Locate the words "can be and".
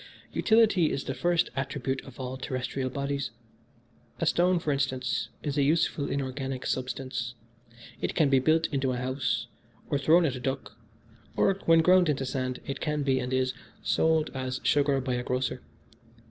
12.79-13.31